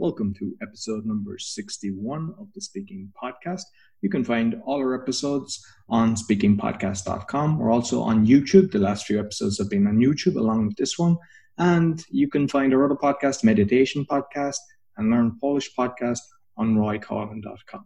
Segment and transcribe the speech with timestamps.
[0.00, 3.64] Welcome to episode number 61 of the Speaking Podcast.
[4.00, 7.58] You can find all our episodes on speakingpodcast.com.
[7.58, 8.72] We're also on YouTube.
[8.72, 11.18] The last few episodes have been on YouTube along with this one.
[11.58, 14.56] And you can find our other podcast, Meditation Podcast
[14.96, 16.20] and Learn Polish Podcast
[16.56, 17.84] on roycoughlan.com.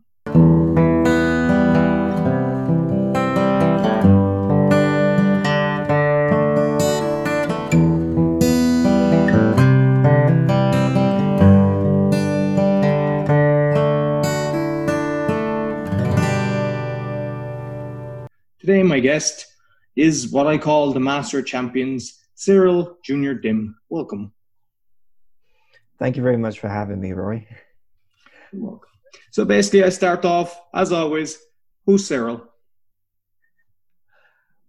[18.64, 19.46] Today, my guest
[19.95, 23.77] is what I call the Master Champions, Cyril Junior Dim.
[23.90, 24.32] Welcome.
[25.99, 27.46] Thank you very much for having me, Roy.
[28.54, 28.89] You're welcome.
[29.32, 31.39] So basically, I start off, as always,
[31.85, 32.42] who's Cyril?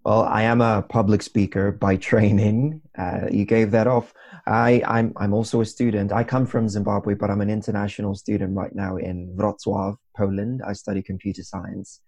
[0.03, 2.81] Well, I am a public speaker by training.
[2.97, 4.13] Uh, you gave that off.
[4.45, 6.11] I, I'm, I'm also a student.
[6.11, 10.63] I come from Zimbabwe, but I'm an international student right now in Wrocław, Poland.
[10.67, 12.01] I study computer science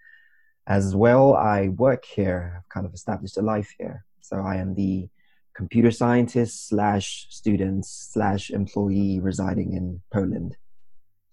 [0.68, 2.56] as well, I work here.
[2.58, 4.04] I've kind of established a life here.
[4.20, 5.08] So I am the
[5.56, 10.58] computer scientist slash student slash employee residing in Poland.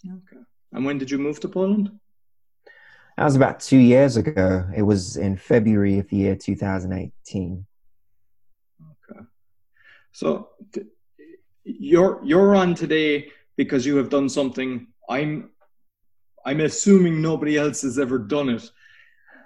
[0.07, 0.43] Okay.
[0.73, 1.91] And when did you move to Poland?
[3.17, 4.67] That was about two years ago.
[4.75, 7.67] It was in February of the year 2018.
[9.11, 9.21] Okay.
[10.13, 10.87] So th-
[11.65, 15.51] you're you're on today because you have done something I'm
[16.45, 18.71] I'm assuming nobody else has ever done it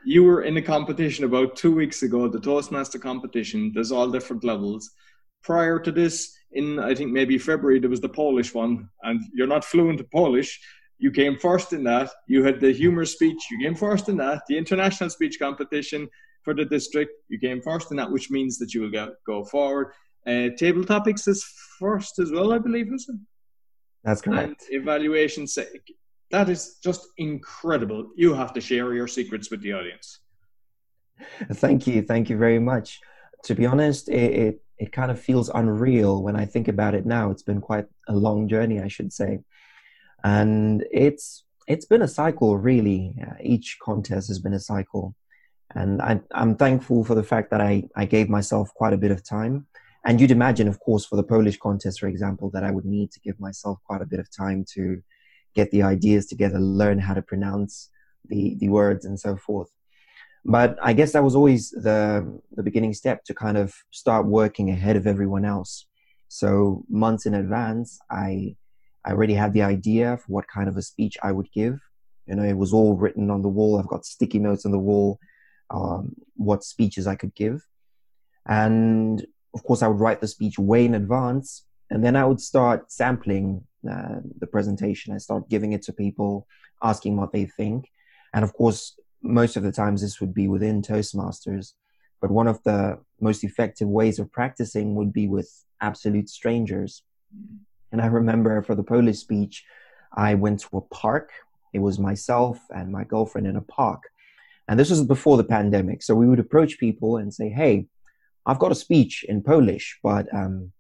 [0.05, 3.73] you were in a competition about two weeks ago, the Toastmaster competition.
[3.75, 4.91] There's all different levels.
[5.43, 9.47] Prior to this, in I think maybe February, there was the Polish one, and you're
[9.47, 10.61] not fluent in Polish.
[10.99, 12.11] You came first in that.
[12.27, 13.41] You had the humor speech.
[13.51, 14.43] You came first in that.
[14.49, 16.09] The international speech competition
[16.43, 17.13] for the district.
[17.29, 19.93] You came first in that, which means that you will go, go forward.
[20.27, 21.45] Uh, table topics is
[21.79, 23.17] first as well, I believe, is it?
[24.03, 24.47] That's correct.
[24.49, 25.47] And evaluation
[26.31, 28.11] that is just incredible.
[28.17, 30.21] You have to share your secrets with the audience.
[31.53, 32.03] Thank you.
[32.03, 33.01] Thank you very much.
[33.45, 37.07] To be honest, it, it, it kind of feels unreal when I think about it
[37.07, 37.31] now.
[37.31, 39.41] It's been quite a long journey, I should say.
[40.25, 43.15] And it's it's been a cycle, really.
[43.21, 45.15] Uh, each contest has been a cycle.
[45.75, 49.11] And I, I'm thankful for the fact that I, I gave myself quite a bit
[49.11, 49.67] of time.
[50.07, 53.13] And you'd imagine, of course, for the Polish contest, for example, that I would need
[53.13, 55.03] to give myself quite a bit of time to
[55.59, 57.91] get the ideas together, learn how to pronounce
[58.31, 59.71] the, the words and so forth.
[60.45, 62.01] But I guess that was always the,
[62.59, 65.73] the beginning step to kind of start working ahead of everyone else.
[66.29, 68.57] So months in advance, I,
[69.05, 71.77] I already had the idea of what kind of a speech I would give.
[72.29, 73.79] You know, it was all written on the wall.
[73.79, 75.19] I've got sticky notes on the wall,
[75.71, 77.59] um, what speeches I could give.
[78.47, 81.65] And of course, I would write the speech way in advance.
[81.91, 85.15] And then I would start sampling uh, the presentation.
[85.15, 86.47] I start giving it to people,
[86.83, 87.91] asking what they think.
[88.35, 91.73] And of course, most of the times this would be within Toastmasters.
[92.21, 95.51] But one of the most effective ways of practicing would be with
[95.81, 97.03] absolute strangers.
[97.93, 99.65] And I remember for the Polish speech,
[100.13, 101.31] I went to a park.
[101.73, 104.03] It was myself and my girlfriend in a park.
[104.67, 106.03] And this was before the pandemic.
[106.03, 107.87] So we would approach people and say, Hey,
[108.45, 110.73] I've got a speech in Polish, but um,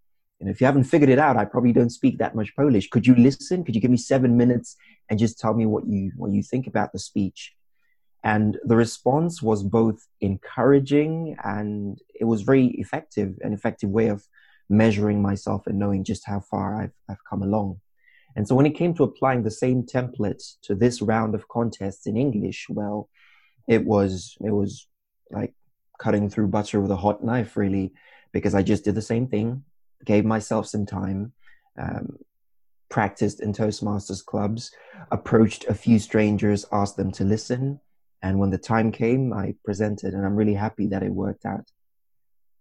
[0.46, 2.88] know, if you haven't figured it out, I probably don't speak that much Polish.
[2.88, 3.64] Could you listen?
[3.64, 4.76] Could you give me seven minutes
[5.08, 7.54] and just tell me what you what you think about the speech?
[8.22, 14.26] And the response was both encouraging and it was very effective, an effective way of
[14.68, 17.80] measuring myself and knowing just how far I've I've come along.
[18.36, 22.06] And so when it came to applying the same template to this round of contests
[22.06, 23.08] in English, well,
[23.66, 24.86] it was it was
[25.32, 25.54] like
[25.98, 27.92] cutting through butter with a hot knife, really,
[28.32, 29.64] because I just did the same thing
[30.04, 31.32] gave myself some time,
[31.78, 32.18] um,
[32.88, 34.70] practiced in Toastmasters clubs,
[35.10, 37.80] approached a few strangers, asked them to listen.
[38.22, 41.70] And when the time came, I presented, and I'm really happy that it worked out.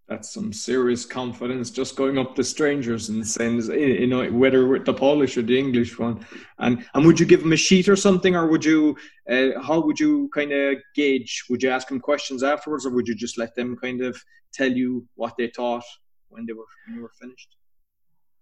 [0.07, 4.85] That's some serious confidence just going up to strangers and saying, you know, whether with
[4.85, 6.25] the Polish or the English one.
[6.59, 8.95] And and would you give them a sheet or something, or would you,
[9.29, 11.43] uh, how would you kind of gauge?
[11.49, 14.17] Would you ask them questions afterwards, or would you just let them kind of
[14.53, 15.83] tell you what they thought
[16.29, 17.55] when they were when you were finished?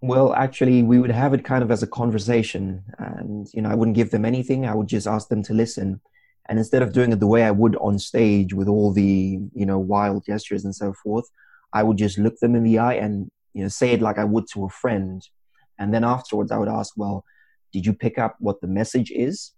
[0.02, 3.76] Well, actually, we would have it kind of as a conversation, and you know, I
[3.76, 4.66] wouldn't give them anything.
[4.66, 6.02] I would just ask them to listen,
[6.48, 9.66] and instead of doing it the way I would on stage with all the you
[9.66, 11.26] know wild gestures and so forth,
[11.74, 14.26] I would just look them in the eye and you know say it like I
[14.26, 15.22] would to a friend,
[15.80, 17.24] and then afterwards I would ask, well,
[17.74, 19.54] did you pick up what the message is?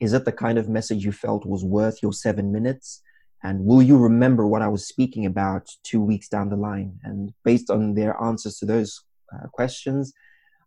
[0.00, 3.02] Is it the kind of message you felt was worth your seven minutes?
[3.42, 6.98] And will you remember what I was speaking about two weeks down the line?
[7.04, 9.02] And based on their answers to those
[9.32, 10.12] uh, questions,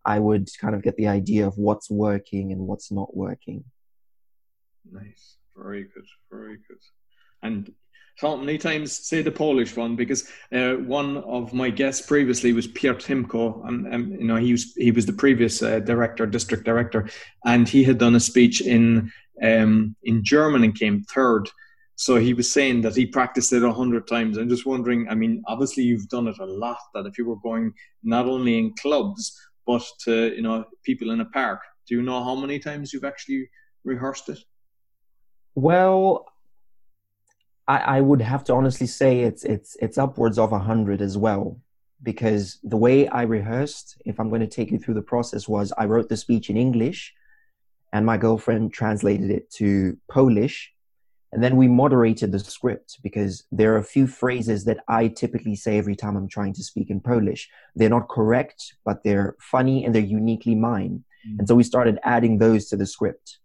[0.05, 3.63] I would kind of get the idea of what's working and what's not working.
[4.89, 5.37] Nice.
[5.55, 6.05] Very good.
[6.31, 6.79] Very good.
[7.43, 7.73] And
[8.19, 12.67] how many times say the Polish one because uh, one of my guests previously was
[12.67, 16.63] Piotr Timko, and, and you know he was he was the previous uh, director, district
[16.63, 17.09] director,
[17.45, 21.49] and he had done a speech in um, in German and came third.
[22.01, 24.39] So he was saying that he practiced it a hundred times.
[24.39, 25.07] I'm just wondering.
[25.07, 26.79] I mean, obviously you've done it a lot.
[26.95, 31.21] That if you were going not only in clubs but to you know people in
[31.21, 33.47] a park, do you know how many times you've actually
[33.83, 34.39] rehearsed it?
[35.53, 36.25] Well,
[37.67, 41.19] I, I would have to honestly say it's it's it's upwards of a hundred as
[41.19, 41.61] well,
[42.01, 45.71] because the way I rehearsed, if I'm going to take you through the process, was
[45.77, 47.13] I wrote the speech in English,
[47.93, 50.73] and my girlfriend translated it to Polish,
[51.33, 55.55] and then we moderated the script because there are a few phrases that I typically
[55.55, 57.49] say every time I'm trying to speak in Polish.
[57.75, 61.03] They're not correct, but they're funny and they're uniquely mine.
[61.27, 61.39] Mm.
[61.39, 63.37] And so we started adding those to the script.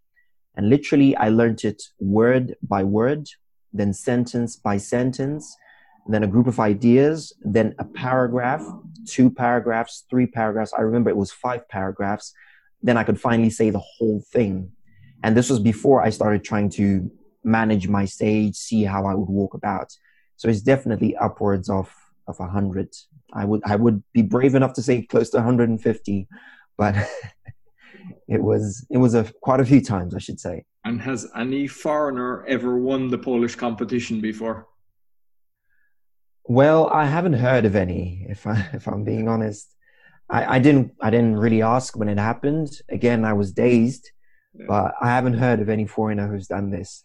[0.57, 3.29] And literally, I learned it word by word,
[3.71, 5.55] then sentence by sentence,
[6.07, 8.65] then a group of ideas, then a paragraph,
[9.05, 10.73] two paragraphs, three paragraphs.
[10.77, 12.33] I remember it was five paragraphs.
[12.81, 14.71] Then I could finally say the whole thing.
[15.23, 17.09] And this was before I started trying to
[17.43, 19.93] manage my stage, see how I would walk about.
[20.37, 21.93] So it's definitely upwards of
[22.27, 22.89] of a hundred.
[23.33, 26.27] I would I would be brave enough to say close to 150,
[26.77, 26.95] but
[28.27, 30.65] it was it was a quite a few times, I should say.
[30.85, 34.67] And has any foreigner ever won the Polish competition before?
[36.45, 38.25] Well, I haven't heard of any.
[38.29, 39.73] If I if I'm being honest,
[40.29, 42.69] I, I didn't I didn't really ask when it happened.
[42.89, 44.11] Again, I was dazed,
[44.53, 44.65] yeah.
[44.67, 47.03] but I haven't heard of any foreigner who's done this.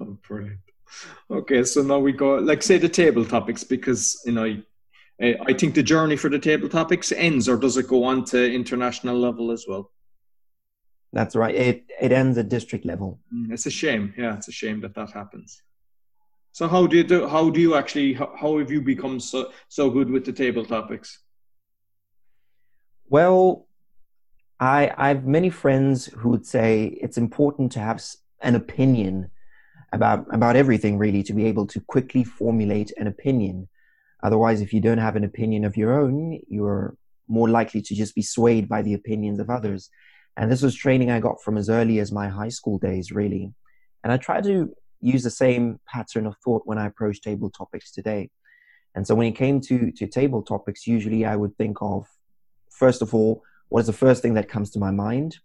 [0.00, 0.60] Oh, brilliant.
[1.30, 2.36] Okay, so now we go.
[2.36, 4.62] Like say the table topics because you know
[5.20, 8.52] I think the journey for the table topics ends, or does it go on to
[8.52, 9.90] international level as well?
[11.12, 11.54] That's right.
[11.54, 13.18] It it ends at district level.
[13.34, 14.14] Mm, it's a shame.
[14.16, 15.62] Yeah, it's a shame that that happens.
[16.52, 17.26] So how do you do?
[17.26, 18.12] How do you actually?
[18.12, 21.18] How, how have you become so so good with the table topics?
[23.08, 23.66] Well,
[24.60, 28.04] I I have many friends who would say it's important to have
[28.40, 29.30] an opinion
[29.92, 33.68] about about everything really to be able to quickly formulate an opinion
[34.22, 36.96] Otherwise, if you don't have an opinion of your own, you're
[37.28, 39.90] more likely to just be swayed by the opinions of others.
[40.36, 43.52] And this was training I got from as early as my high school days, really.
[44.02, 47.92] And I try to use the same pattern of thought when I approach table topics
[47.92, 48.30] today.
[48.94, 52.06] And so when it came to, to table topics, usually I would think of,
[52.70, 55.38] first of all, what is the first thing that comes to my mind?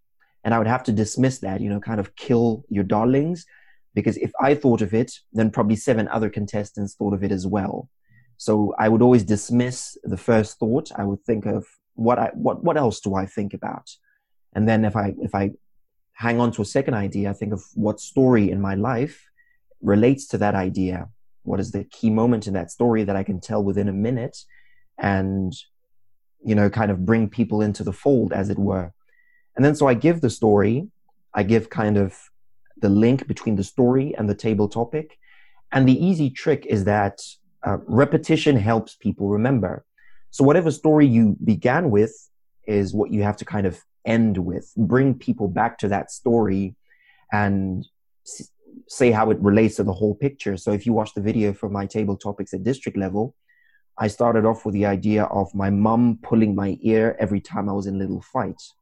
[0.44, 3.46] And I would have to dismiss that, you know, kind of kill your darlings.
[3.94, 7.46] Because if I thought of it, then probably seven other contestants thought of it as
[7.46, 7.90] well.
[8.38, 10.92] So I would always dismiss the first thought.
[10.96, 13.90] I would think of what I, what, what else do I think about?
[14.56, 15.52] And then if I, if I
[16.14, 19.30] hang on to a second idea, I think of what story in my life
[19.82, 21.10] relates to that idea.
[21.44, 24.38] What is the key moment in that story that I can tell within a minute
[24.98, 25.54] and,
[26.44, 28.94] you know, kind of bring people into the fold, as it were.
[29.56, 30.88] And then so I give the story,
[31.34, 32.18] I give kind of
[32.84, 35.08] the link between the story and the table topic.
[35.72, 37.16] And the easy trick is that
[37.68, 39.74] uh, repetition helps people remember.
[40.36, 42.14] So whatever story you began with
[42.68, 43.76] is what you have to kind of
[44.06, 44.68] end with.
[44.94, 46.76] Bring people back to that story
[47.32, 47.86] and
[48.28, 48.50] s-
[48.88, 50.56] say how it relates to the whole picture.
[50.58, 53.34] So if you watch the video for my table topics at district level,
[53.98, 57.74] I started off with the idea of my mum pulling my ear every time I
[57.74, 58.74] was in little fights.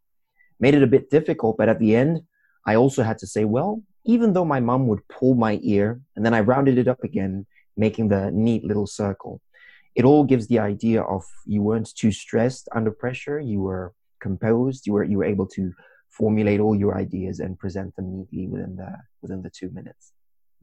[0.59, 2.21] Made it a bit difficult, but at the end,
[2.65, 6.25] I also had to say, well, even though my mum would pull my ear and
[6.25, 7.45] then I rounded it up again
[7.77, 9.41] making the neat little circle.
[9.95, 13.39] It all gives the idea of you weren't too stressed under pressure.
[13.39, 14.87] You were composed.
[14.87, 15.73] You were you were able to
[16.09, 20.13] formulate all your ideas and present them neatly within the within the two minutes.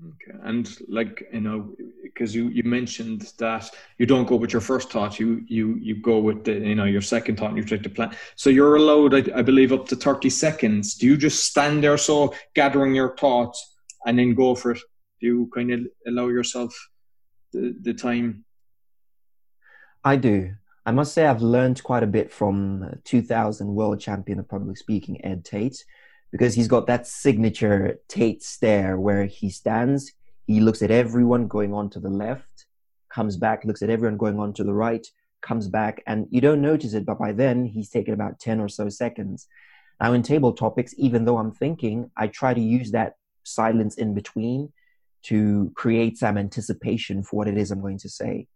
[0.01, 1.75] Okay, and like you know,
[2.05, 5.97] because you you mentioned that you don't go with your first thought, you you you
[6.01, 8.15] go with the you know your second thought, and you take the plan.
[8.37, 10.95] So you're allowed, I, I believe, up to thirty seconds.
[10.95, 13.75] Do you just stand there, so gathering your thoughts,
[14.07, 14.79] and then go for it?
[15.21, 16.73] Do you kind of allow yourself
[17.53, 18.45] the, the time?
[20.05, 20.53] I do.
[20.87, 25.23] I must say I've learned quite a bit from 2000 world champion of public speaking,
[25.25, 25.85] Ed Tate,
[26.31, 30.13] because he's got that signature Tate stare where he stands,
[30.47, 32.67] he looks at everyone going on to the left,
[33.09, 35.07] comes back, looks at everyone going on to the right,
[35.41, 38.69] comes back, and you don't notice it, but by then he's taken about 10 or
[38.69, 39.47] so seconds.
[40.01, 44.15] Now, in table topics, even though I'm thinking, I try to use that silence in
[44.15, 44.73] between
[45.25, 48.47] to create some anticipation for what it is I'm going to say.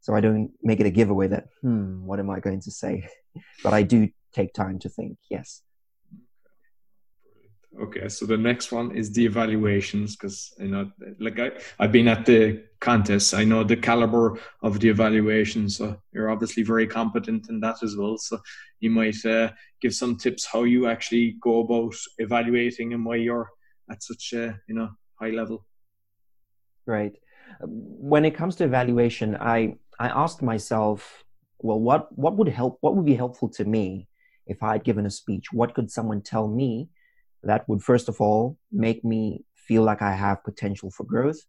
[0.00, 3.08] So I don't make it a giveaway that, hmm, what am I going to say?
[3.62, 5.18] but I do take time to think.
[5.30, 5.62] Yes.
[7.80, 12.08] Okay, so the next one is the evaluations because you know, like I, I've been
[12.08, 13.32] at the contests.
[13.32, 15.78] I know the caliber of the evaluations.
[15.78, 18.18] So you're obviously very competent in that as well.
[18.18, 18.40] So
[18.80, 23.48] you might uh, give some tips how you actually go about evaluating and why you're
[23.90, 25.64] at such a you know high level.
[26.86, 27.16] Right.
[27.60, 31.24] When it comes to evaluation, I I asked myself,
[31.58, 32.76] well, what what would help?
[32.82, 34.08] What would be helpful to me
[34.46, 35.52] if I had given a speech?
[35.52, 36.90] What could someone tell me?
[37.42, 41.40] That would first of all make me feel like I have potential for growth.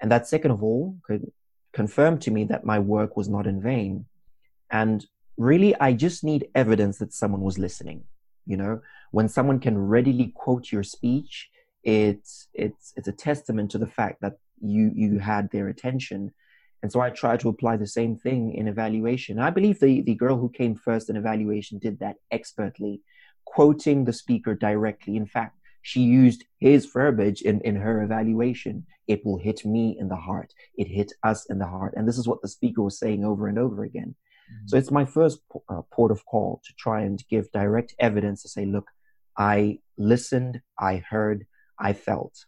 [0.00, 1.30] And that second of all could
[1.72, 4.06] confirm to me that my work was not in vain.
[4.70, 5.04] And
[5.36, 8.04] really, I just need evidence that someone was listening.
[8.46, 8.80] You know,
[9.10, 11.50] when someone can readily quote your speech,
[11.84, 16.32] it's it's it's a testament to the fact that you you had their attention.
[16.82, 19.38] And so I try to apply the same thing in evaluation.
[19.38, 23.02] I believe the the girl who came first in evaluation did that expertly
[23.54, 25.16] quoting the speaker directly.
[25.16, 28.86] In fact, she used his verbiage in, in her evaluation.
[29.06, 30.52] It will hit me in the heart.
[30.76, 31.94] It hit us in the heart.
[31.96, 34.14] And this is what the speaker was saying over and over again.
[34.14, 34.66] Mm-hmm.
[34.68, 35.38] So it's my first
[35.68, 38.88] uh, port of call to try and give direct evidence to say, look,
[39.36, 41.46] I listened, I heard,
[41.78, 42.44] I felt.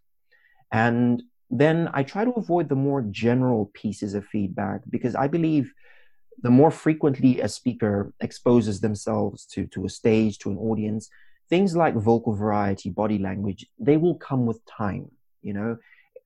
[0.73, 5.73] And then I try to avoid the more general pieces of feedback because I believe
[6.43, 11.11] the more frequently a speaker exposes themselves to, to a stage, to an audience,
[11.49, 15.11] things like vocal variety, body language, they will come with time.
[15.43, 15.79] You know,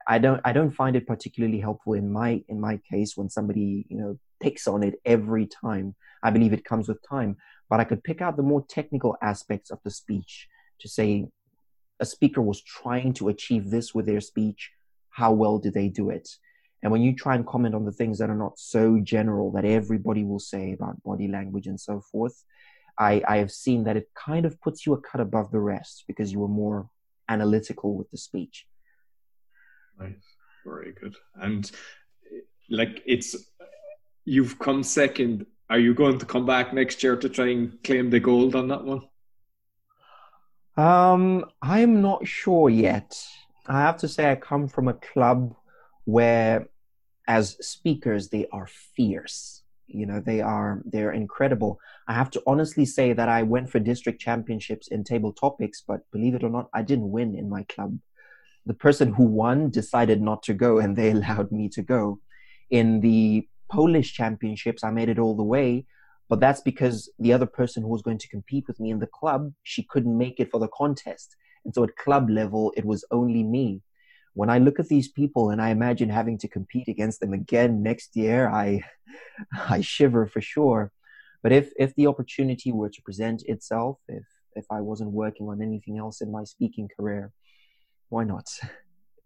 [0.06, 3.86] I don't I don't find it particularly helpful in my in my case when somebody
[3.88, 5.94] you know picks on it every time.
[6.22, 7.36] I believe it comes with time,
[7.68, 10.48] but I could pick out the more technical aspects of the speech
[10.80, 11.26] to say
[12.00, 14.72] a speaker was trying to achieve this with their speech.
[15.10, 16.28] How well did they do it?
[16.84, 19.64] And when you try and comment on the things that are not so general that
[19.64, 22.44] everybody will say about body language and so forth,
[22.98, 26.04] I, I have seen that it kind of puts you a cut above the rest
[26.06, 26.90] because you were more
[27.28, 28.66] analytical with the speech.
[29.98, 30.12] Nice.
[30.66, 31.16] Very good.
[31.34, 31.70] And
[32.68, 33.34] like it's,
[34.26, 35.46] you've come second.
[35.70, 38.68] Are you going to come back next year to try and claim the gold on
[38.68, 39.08] that one?
[40.76, 43.18] Um, I'm not sure yet.
[43.66, 45.54] I have to say, I come from a club
[46.04, 46.68] where
[47.26, 49.62] as speakers they are fierce.
[49.86, 51.78] You know they are they're incredible.
[52.08, 56.00] I have to honestly say that i went for district championships in table topics but
[56.10, 57.98] believe it or not i didn't win in my club.
[58.66, 62.20] The person who won decided not to go and they allowed me to go.
[62.70, 65.86] In the polish championships i made it all the way
[66.28, 69.06] but that's because the other person who was going to compete with me in the
[69.06, 71.36] club she couldn't make it for the contest.
[71.64, 73.82] And so at club level it was only me
[74.34, 77.82] when I look at these people and I imagine having to compete against them again
[77.82, 78.82] next year, I
[79.68, 80.92] I shiver for sure.
[81.42, 84.24] But if if the opportunity were to present itself, if
[84.56, 87.32] if I wasn't working on anything else in my speaking career,
[88.08, 88.46] why not?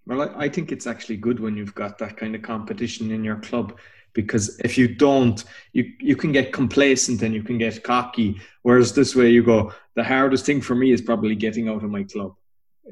[0.07, 3.37] Well, I, think it's actually good when you've got that kind of competition in your
[3.37, 3.79] club
[4.15, 8.41] because if you don't, you you can get complacent and you can get cocky.
[8.62, 9.73] Whereas this way, you go.
[9.97, 12.35] The hardest thing for me is probably getting out of my club.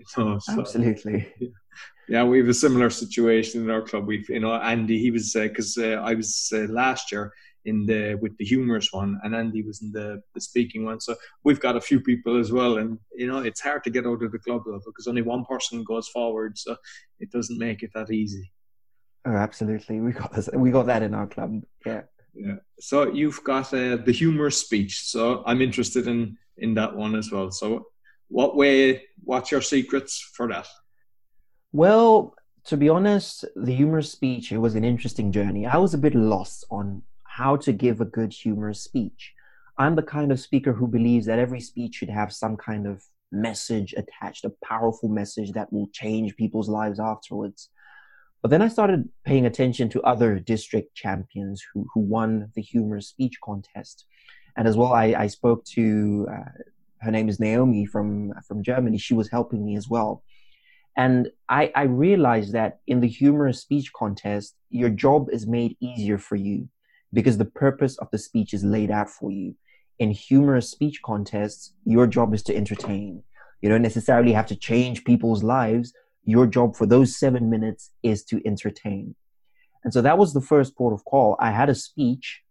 [0.06, 1.32] So, so, Absolutely.
[1.38, 1.48] Yeah.
[2.08, 4.06] Yeah, we have a similar situation in our club.
[4.06, 7.32] We've, you know, Andy, he was because uh, uh, I was uh, last year
[7.64, 11.00] in the with the humorous one, and Andy was in the the speaking one.
[11.00, 14.06] So we've got a few people as well, and you know, it's hard to get
[14.06, 16.76] out of the club level because only one person goes forward, so
[17.18, 18.52] it doesn't make it that easy.
[19.26, 20.00] Oh, absolutely.
[20.00, 20.48] We got this.
[20.54, 21.62] We got that in our club.
[21.84, 22.02] Yeah.
[22.34, 22.56] Yeah.
[22.78, 25.02] So you've got uh, the humorous speech.
[25.04, 27.50] So I'm interested in in that one as well.
[27.50, 27.88] So
[28.28, 29.04] what way?
[29.24, 30.66] What's your secrets for that?
[31.72, 35.66] Well, to be honest, the humorous speech, it was an interesting journey.
[35.66, 39.32] I was a bit lost on how to give a good humorous speech.
[39.78, 43.02] I'm the kind of speaker who believes that every speech should have some kind of
[43.30, 47.68] message attached, a powerful message that will change people's lives afterwards.
[48.42, 53.08] But then I started paying attention to other district champions who, who won the humorous
[53.08, 54.06] speech contest.
[54.56, 56.62] And as well, I, I spoke to, uh,
[57.00, 58.98] her name is Naomi from, from Germany.
[58.98, 60.22] She was helping me as well.
[60.96, 66.16] And I, I realized that in the humorous speech contest, your job is made easier
[66.16, 66.68] for you
[67.12, 69.54] because the purpose of the speech is laid out for you.
[69.98, 73.22] In humorous speech contests, your job is to entertain.
[73.60, 75.92] You don't necessarily have to change people's lives.
[76.24, 79.14] Your job for those seven minutes is to entertain.
[79.84, 81.36] And so that was the first port of call.
[81.38, 82.42] I had a speech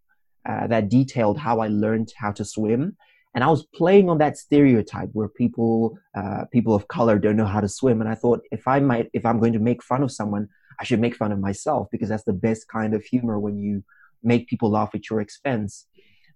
[0.48, 2.96] uh, that detailed how I learned how to swim
[3.36, 7.44] and I was playing on that stereotype where people uh, people of color don't know
[7.44, 10.02] how to swim, and I thought if I might if I'm going to make fun
[10.02, 10.48] of someone,
[10.80, 13.84] I should make fun of myself because that's the best kind of humor when you
[14.22, 15.86] make people laugh at your expense.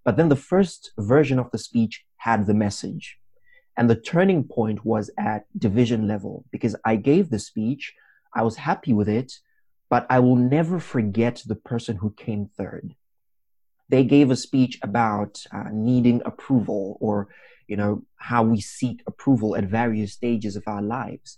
[0.05, 3.17] But then the first version of the speech had the message.
[3.75, 7.95] And the turning point was at division level because I gave the speech,
[8.35, 9.33] I was happy with it,
[9.89, 12.93] but I will never forget the person who came third.
[13.91, 17.27] They gave a speech about uh, needing approval or,
[17.67, 21.37] you know, how we seek approval at various stages of our lives.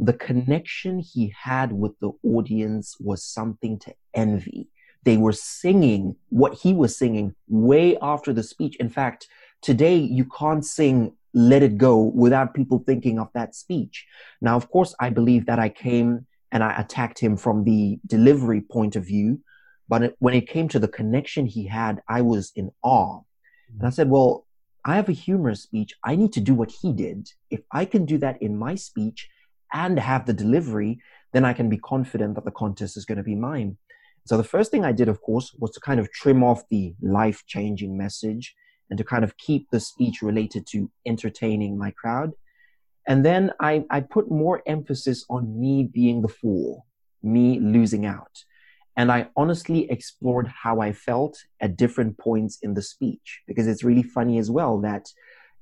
[0.00, 4.68] The connection he had with the audience was something to envy.
[5.04, 8.74] They were singing what he was singing way after the speech.
[8.76, 9.28] In fact,
[9.62, 14.06] today you can't sing let it go without people thinking of that speech.
[14.40, 18.62] Now, of course, I believe that I came and I attacked him from the delivery
[18.62, 19.40] point of view.
[19.88, 23.20] But when it came to the connection he had, I was in awe.
[23.78, 24.46] And I said, well,
[24.84, 25.94] I have a humorous speech.
[26.02, 27.28] I need to do what he did.
[27.50, 29.28] If I can do that in my speech
[29.72, 31.00] and have the delivery,
[31.32, 33.76] then I can be confident that the contest is going to be mine.
[34.26, 36.94] So the first thing I did, of course, was to kind of trim off the
[37.02, 38.54] life changing message
[38.88, 42.32] and to kind of keep the speech related to entertaining my crowd.
[43.06, 46.86] And then I, I put more emphasis on me being the fool,
[47.22, 48.44] me losing out.
[48.96, 53.82] And I honestly explored how I felt at different points in the speech because it's
[53.82, 55.12] really funny as well that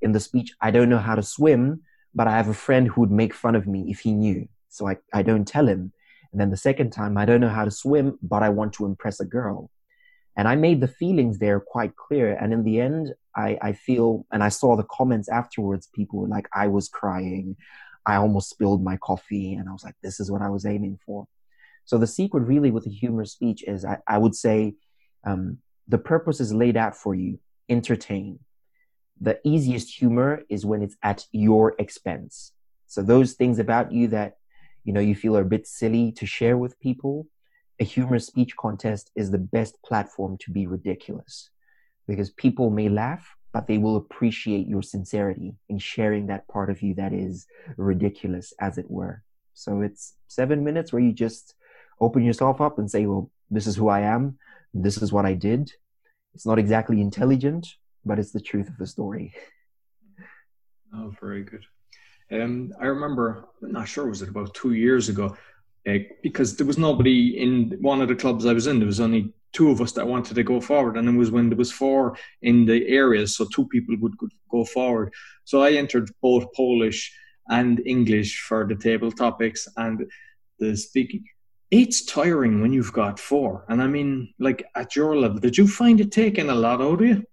[0.01, 1.81] in the speech, I don't know how to swim,
[2.13, 4.47] but I have a friend who would make fun of me if he knew.
[4.69, 5.93] So I, I don't tell him.
[6.31, 8.85] And then the second time, I don't know how to swim, but I want to
[8.85, 9.69] impress a girl.
[10.35, 12.35] And I made the feelings there quite clear.
[12.35, 16.27] And in the end, I, I feel, and I saw the comments afterwards, people were
[16.27, 17.55] like, I was crying.
[18.05, 19.53] I almost spilled my coffee.
[19.53, 21.27] And I was like, this is what I was aiming for.
[21.85, 24.75] So the secret really with a humorous speech is I, I would say
[25.25, 27.39] um, the purpose is laid out for you.
[27.69, 28.39] Entertain.
[29.21, 32.51] The easiest humor is when it's at your expense.
[32.87, 34.37] So those things about you that,
[34.83, 37.27] you know, you feel are a bit silly to share with people,
[37.79, 41.49] a humorous speech contest is the best platform to be ridiculous
[42.07, 46.81] because people may laugh, but they will appreciate your sincerity in sharing that part of
[46.81, 47.47] you that is
[47.77, 49.23] ridiculous, as it were.
[49.53, 51.55] So it's seven minutes where you just
[52.03, 54.37] open yourself up and say, well, this is who I am.
[54.73, 55.71] This is what I did.
[56.33, 57.67] It's not exactly intelligent,
[58.05, 59.33] but it's the truth of the story.
[60.95, 61.65] Oh, very good.
[62.31, 65.35] Um, I remember, I'm not sure, was it about two years ago?
[65.89, 68.77] Uh, because there was nobody in one of the clubs I was in.
[68.77, 71.49] There was only two of us that wanted to go forward, and it was when
[71.49, 74.13] there was four in the areas, so two people would
[74.49, 75.11] go forward.
[75.45, 77.11] So I entered both Polish
[77.49, 80.05] and English for the table topics and
[80.59, 81.25] the speaking.
[81.75, 85.67] It's tiring when you've got four, and I mean, like at your level, did you
[85.67, 87.25] find it taking a lot out of you?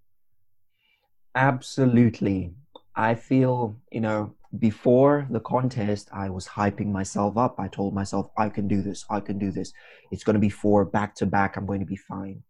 [1.35, 2.55] Absolutely.
[2.97, 7.61] I feel, you know, before the contest, I was hyping myself up.
[7.61, 9.75] I told myself, I can do this, I can do this.
[10.11, 12.43] It's going to be four back to back, I'm going to be fine.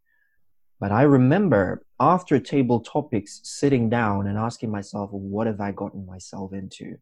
[0.78, 6.06] But I remember after table topics sitting down and asking myself, what have I gotten
[6.06, 6.98] myself into?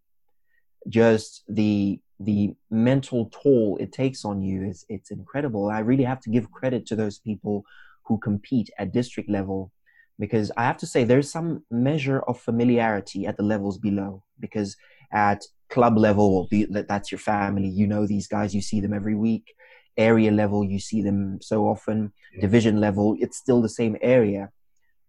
[0.88, 5.71] Just the the mental toll it takes on you is it's incredible.
[5.71, 7.65] I really have to give credit to those people
[8.05, 9.73] who compete at district level
[10.19, 14.77] because I have to say there's some measure of familiarity at the levels below because
[15.13, 16.49] at club level
[16.89, 17.69] that's your family.
[17.69, 19.55] You know these guys you see them every week.
[19.97, 22.13] Area level you see them so often.
[22.35, 22.43] Yeah.
[22.43, 24.51] division level it's still the same area.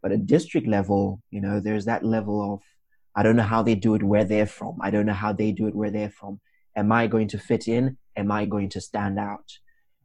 [0.03, 2.61] But at district level you know there's that level of
[3.15, 4.77] i don't know how they do it where they're from.
[4.79, 6.39] I don't know how they do it where they're from
[6.75, 9.45] am i going to fit in am i going to stand out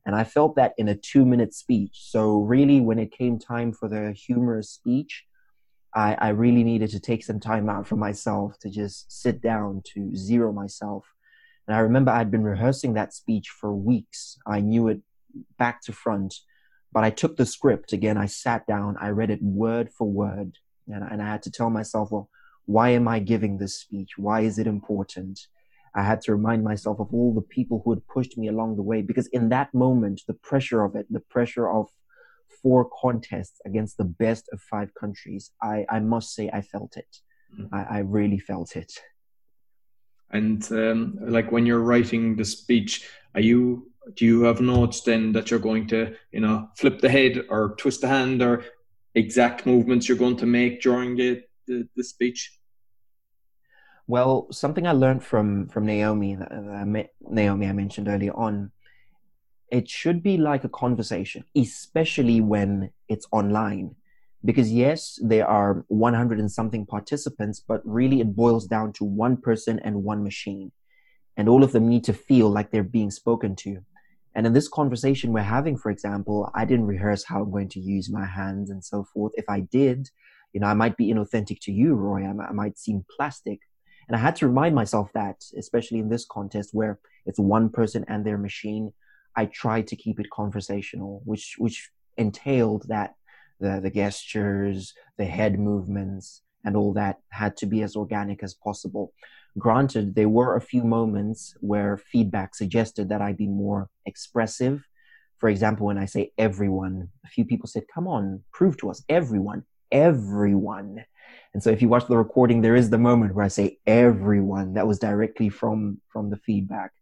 [0.06, 1.92] and I felt that in a two minute speech.
[1.94, 5.24] So, really, when it came time for the humorous speech,
[5.94, 9.82] I, I really needed to take some time out for myself to just sit down
[9.94, 11.06] to zero myself.
[11.66, 14.36] And I remember I'd been rehearsing that speech for weeks.
[14.46, 15.00] I knew it
[15.58, 16.34] back to front,
[16.92, 18.18] but I took the script again.
[18.18, 21.70] I sat down, I read it word for word, and, and I had to tell
[21.70, 22.28] myself, well,
[22.66, 24.18] why am I giving this speech?
[24.18, 25.46] Why is it important?
[25.94, 28.82] I had to remind myself of all the people who had pushed me along the
[28.82, 31.88] way because in that moment, the pressure of it, the pressure of
[32.62, 37.20] four contests against the best of five countries, I, I must say I felt it.
[37.54, 37.74] Mm-hmm.
[37.74, 38.92] I, I really felt it.
[40.30, 45.32] And um, like when you're writing the speech, are you do you have notes then
[45.32, 48.64] that you're going to you know flip the head or twist the hand or
[49.14, 52.58] exact movements you're going to make during the, the, the speech?
[54.06, 56.84] Well, something I learned from from Naomi, uh,
[57.20, 58.70] Naomi I mentioned earlier on,
[59.70, 63.96] it should be like a conversation, especially when it's online.
[64.44, 69.38] Because yes, there are 100 and something participants, but really it boils down to one
[69.38, 70.70] person and one machine.
[71.38, 73.78] And all of them need to feel like they're being spoken to.
[74.34, 77.80] And in this conversation we're having, for example, I didn't rehearse how I'm going to
[77.80, 79.32] use my hands and so forth.
[79.36, 80.10] If I did,
[80.52, 82.26] you know, I might be inauthentic to you, Roy.
[82.26, 83.60] I, might seem plastic.
[84.08, 88.04] And I had to remind myself that, especially in this contest where it's one person
[88.08, 88.92] and their machine,
[89.36, 93.14] I tried to keep it conversational, which which entailed that
[93.60, 98.54] the the gestures, the head movements, and all that had to be as organic as
[98.54, 99.12] possible.
[99.58, 104.84] Granted, there were a few moments where feedback suggested that I be more expressive.
[105.38, 109.04] For example, when I say everyone, a few people said, Come on, prove to us,
[109.08, 111.04] everyone, everyone.
[111.52, 114.74] And so if you watch the recording, there is the moment where I say everyone.
[114.74, 116.92] That was directly from from the feedback.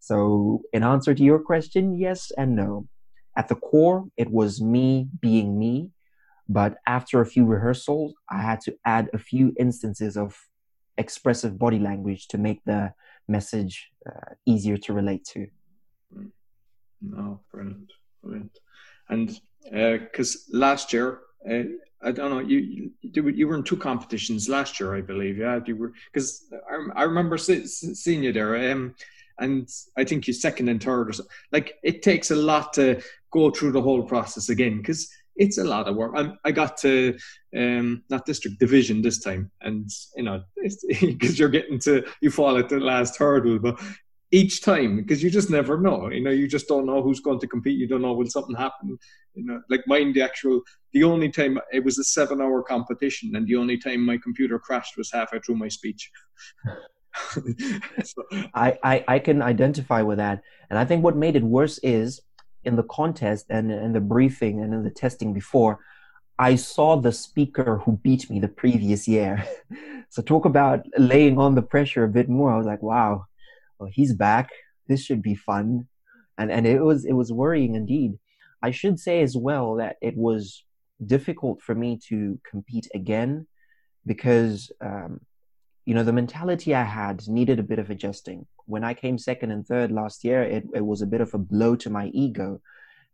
[0.00, 2.88] So in answer to your question, yes and no.
[3.36, 5.90] At the core, it was me being me.
[6.48, 10.38] But after a few rehearsals, I had to add a few instances of
[10.96, 12.92] expressive body language to make the
[13.28, 15.48] message uh, easier to relate to.
[16.16, 16.30] Mm.
[17.02, 18.58] No, brilliant, brilliant.
[19.08, 21.62] And because uh, last year, uh,
[22.02, 25.38] I don't know, you, you you were in two competitions last year, I believe.
[25.38, 28.70] Yeah, you were because I, I remember see, seeing you there.
[28.72, 28.94] Um,
[29.38, 31.24] and I think you second and third or so.
[31.52, 35.64] Like it takes a lot to go through the whole process again because it's a
[35.64, 36.12] lot of work.
[36.16, 37.16] I'm, i got to
[37.56, 42.56] um, not district division this time, and you know, because you're getting to you fall
[42.56, 43.80] at the last hurdle, but
[44.32, 46.10] each time because you just never know.
[46.10, 47.78] You know, you just don't know who's going to compete.
[47.78, 48.98] You don't know when something happen.
[49.34, 50.62] You know, like mine, the actual
[50.92, 54.58] the only time it was a seven hour competition, and the only time my computer
[54.58, 56.10] crashed was halfway through my speech.
[58.04, 58.24] so.
[58.54, 62.20] I, I I can identify with that, and I think what made it worse is
[62.64, 65.78] in the contest and in the briefing and in the testing before,
[66.38, 69.46] I saw the speaker who beat me the previous year.
[70.10, 72.52] so talk about laying on the pressure a bit more.
[72.52, 73.26] I was like, wow,
[73.78, 74.50] well, he's back.
[74.88, 75.88] This should be fun.
[76.38, 78.18] And and it was it was worrying indeed.
[78.62, 80.64] I should say as well that it was
[81.04, 83.46] difficult for me to compete again
[84.06, 85.20] because um,
[85.84, 89.52] you know the mentality I had needed a bit of adjusting when I came second
[89.52, 92.60] and third last year, it, it was a bit of a blow to my ego.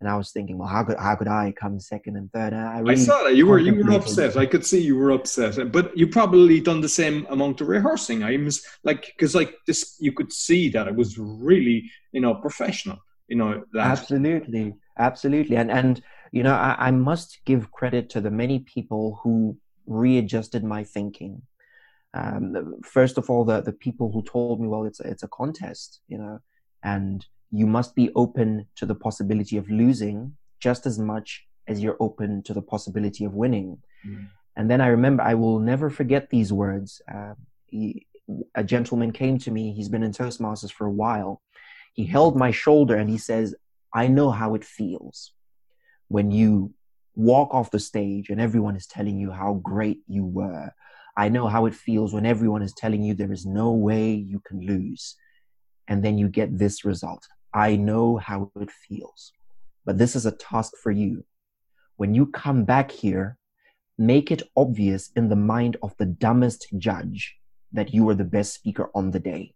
[0.02, 2.52] And I was thinking, well, how could how could I come second and third?
[2.52, 4.36] And I, really I saw that you were you were upset.
[4.36, 8.24] I could see you were upset, but you probably done the same amount of rehearsing.
[8.24, 12.34] I was like, because like this, you could see that it was really you know
[12.34, 12.98] professional.
[13.28, 13.86] You know, that.
[13.86, 19.20] absolutely, absolutely, and and you know, I, I must give credit to the many people
[19.22, 21.42] who readjusted my thinking
[22.14, 25.28] um, first of all, the, the people who told me, well, it's a, it's a
[25.28, 26.40] contest, you know,
[26.82, 31.96] and you must be open to the possibility of losing just as much as you're
[32.00, 33.78] open to the possibility of winning.
[34.06, 34.28] Mm.
[34.56, 37.00] And then I remember, I will never forget these words.
[37.12, 37.34] Uh,
[37.66, 38.06] he,
[38.54, 41.42] a gentleman came to me, he's been in Toastmasters for a while.
[41.92, 43.54] He held my shoulder and he says,
[43.94, 45.32] I know how it feels
[46.08, 46.72] when you
[47.14, 50.72] walk off the stage and everyone is telling you how great you were
[51.16, 54.40] I know how it feels when everyone is telling you there is no way you
[54.40, 55.16] can lose.
[55.88, 57.26] And then you get this result.
[57.54, 59.32] I know how it feels.
[59.84, 61.24] But this is a task for you.
[61.96, 63.36] When you come back here,
[63.98, 67.36] make it obvious in the mind of the dumbest judge
[67.72, 69.54] that you are the best speaker on the day.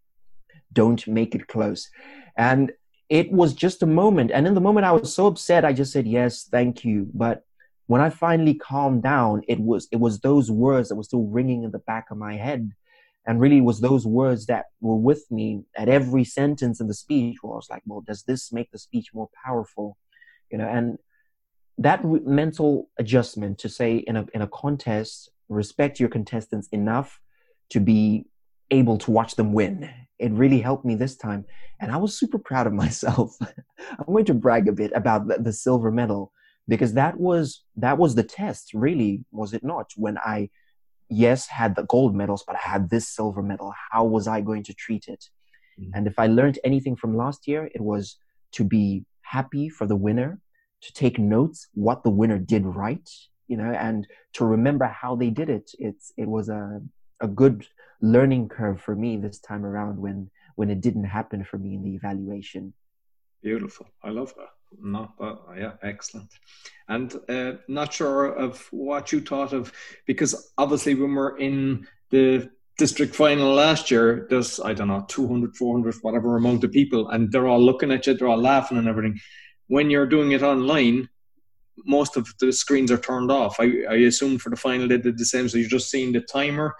[0.72, 1.88] Don't make it close.
[2.36, 2.72] And
[3.08, 4.30] it was just a moment.
[4.30, 5.64] And in the moment, I was so upset.
[5.64, 7.08] I just said, yes, thank you.
[7.14, 7.44] But
[7.86, 11.62] when I finally calmed down, it was it was those words that were still ringing
[11.62, 12.72] in the back of my head,
[13.26, 17.36] and really was those words that were with me at every sentence in the speech.
[17.42, 19.96] Where I was like, "Well, does this make the speech more powerful?"
[20.50, 20.98] You know, and
[21.78, 27.20] that re- mental adjustment to say in a in a contest, respect your contestants enough
[27.70, 28.26] to be
[28.70, 29.90] able to watch them win.
[30.18, 31.44] It really helped me this time,
[31.80, 33.36] and I was super proud of myself.
[33.40, 36.32] I'm going to brag a bit about the, the silver medal
[36.68, 40.48] because that was that was the test really was it not when i
[41.08, 43.72] yes had the gold medals but i had this silver medal.
[43.90, 45.28] How was i going to treat it?
[45.78, 45.90] Mm-hmm.
[45.94, 48.16] and if i learned anything from last year it was
[48.52, 50.40] to be happy for the winner
[50.80, 53.08] to take notes what the winner did right
[53.48, 55.70] you know and to remember how they did it.
[55.78, 56.80] It's it was a
[57.20, 57.66] a good
[58.00, 61.82] learning curve for me this time around when when it didn't happen for me in
[61.82, 62.72] the evaluation.
[63.42, 63.86] Beautiful.
[64.02, 66.30] I love that no, but yeah, excellent.
[66.88, 69.72] And uh, not sure of what you thought of
[70.06, 75.56] because obviously when we're in the district final last year, there's I don't know 200,
[75.56, 78.88] 400, whatever amount of people, and they're all looking at you, they're all laughing and
[78.88, 79.18] everything.
[79.68, 81.08] When you're doing it online,
[81.84, 83.56] most of the screens are turned off.
[83.58, 85.48] I, I assume for the final they did the same.
[85.48, 86.74] So you're just seeing the timer.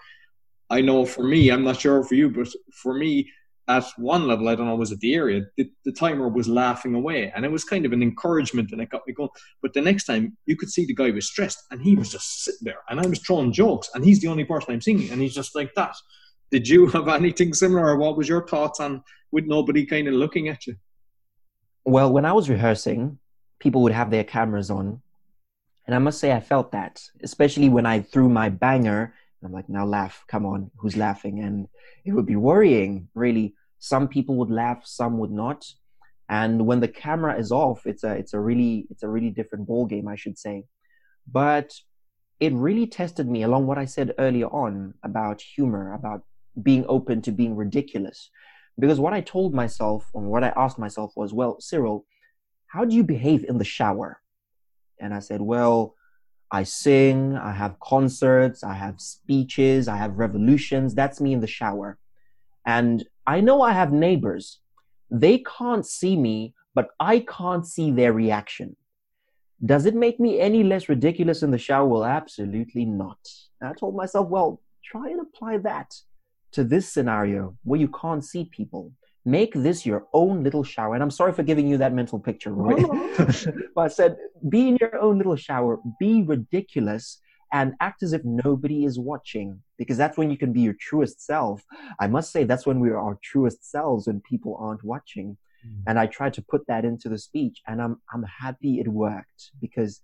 [0.69, 3.31] I know for me, I'm not sure for you, but for me,
[3.69, 6.95] at one level, I don't know, was it the area, the, the timer was laughing
[6.95, 7.31] away.
[7.35, 9.29] And it was kind of an encouragement and it got me going.
[9.61, 12.43] But the next time you could see the guy was stressed and he was just
[12.43, 15.21] sitting there and I was throwing jokes and he's the only person I'm seeing and
[15.21, 15.95] he's just like that.
[16.49, 20.13] Did you have anything similar or what was your thoughts on with nobody kind of
[20.13, 20.75] looking at you?
[21.83, 23.19] Well, when I was rehearsing,
[23.59, 25.01] people would have their cameras on.
[25.85, 29.13] And I must say, I felt that, especially when I threw my banger.
[29.43, 31.39] I'm like, now laugh, come on, who's laughing?
[31.39, 31.67] And
[32.03, 33.55] it would be worrying, really.
[33.79, 35.65] Some people would laugh, some would not.
[36.29, 39.67] And when the camera is off, it's a it's a really it's a really different
[39.67, 40.65] ball game, I should say.
[41.31, 41.73] But
[42.39, 46.23] it really tested me along what I said earlier on about humor, about
[46.61, 48.29] being open to being ridiculous.
[48.79, 52.05] Because what I told myself and what I asked myself was, well, Cyril,
[52.67, 54.21] how do you behave in the shower?
[54.99, 55.95] And I said, well,
[56.51, 60.93] I sing, I have concerts, I have speeches, I have revolutions.
[60.93, 61.97] That's me in the shower.
[62.65, 64.59] And I know I have neighbors.
[65.11, 68.77] They can't see me, but I can't see their reaction.
[69.65, 71.85] Does it make me any less ridiculous in the shower?
[71.87, 73.19] Well, absolutely not.
[73.59, 75.93] And I told myself, well, try and apply that
[76.53, 78.93] to this scenario where you can't see people.
[79.25, 80.93] Make this your own little shower.
[80.93, 82.81] And I'm sorry for giving you that mental picture, Roy.
[83.75, 84.15] but I said,
[84.47, 87.19] be in your own little shower, be ridiculous,
[87.51, 91.25] and act as if nobody is watching because that's when you can be your truest
[91.25, 91.63] self.
[91.99, 95.37] I must say, that's when we are our truest selves when people aren't watching.
[95.65, 95.83] Mm.
[95.87, 99.51] And I tried to put that into the speech, and I'm, I'm happy it worked
[99.61, 100.01] because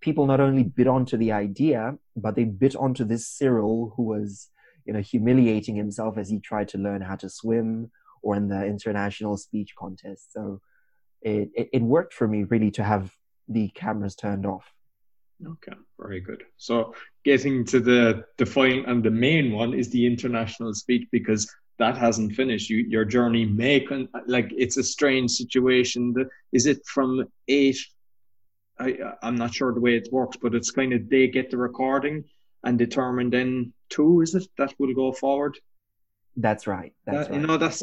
[0.00, 4.50] people not only bit onto the idea, but they bit onto this Cyril who was
[4.84, 7.90] you know, humiliating himself as he tried to learn how to swim
[8.22, 10.32] or in the international speech contest.
[10.32, 10.60] So
[11.22, 13.12] it, it, it worked for me really to have
[13.48, 14.73] the cameras turned off.
[15.44, 16.44] Okay, very good.
[16.56, 16.94] So
[17.24, 21.96] getting to the the final and the main one is the international speech because that
[21.96, 22.70] hasn't finished.
[22.70, 26.14] You, your journey may con- like it's a strange situation.
[26.52, 27.78] Is it from eight.
[28.78, 31.58] I I'm not sure the way it works, but it's kind of they get the
[31.58, 32.24] recording
[32.64, 35.58] and determine then two, is it, that will go forward?
[36.36, 36.92] That's right.
[37.06, 37.40] That's that, right.
[37.40, 37.82] You know, that's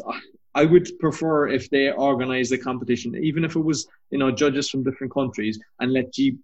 [0.54, 4.68] I would prefer if they organise the competition, even if it was you know judges
[4.68, 6.36] from different countries, and let G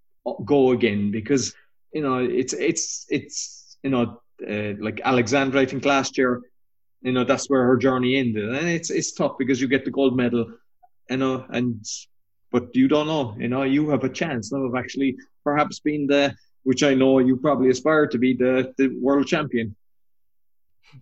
[0.45, 1.55] go again because
[1.93, 6.43] you know it's it's it's you know uh, like Alexandra, I think last year,
[7.03, 9.91] you know that's where her journey ended, and it's it's tough because you get the
[9.91, 10.47] gold medal,
[11.11, 11.85] you know, and
[12.51, 16.07] but you don't know, you know, you have a chance now of actually perhaps being
[16.07, 19.75] the which I know you probably aspire to be the, the world champion.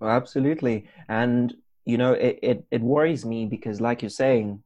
[0.00, 0.88] Well, absolutely.
[1.08, 1.52] And,
[1.84, 4.62] you know, it, it, it worries me because, like you're saying,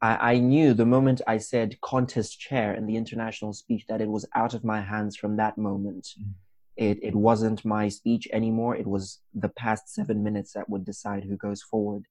[0.00, 4.08] I, I knew the moment I said contest chair in the international speech that it
[4.08, 6.08] was out of my hands from that moment.
[6.20, 6.32] Mm.
[6.76, 8.76] It, it wasn't my speech anymore.
[8.76, 12.04] It was the past seven minutes that would decide who goes forward.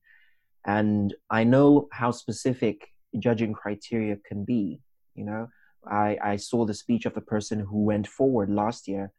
[0.66, 4.82] And I know how specific judging criteria can be.
[5.16, 5.48] You know,
[5.90, 9.14] I, I saw the speech of the person who went forward last year,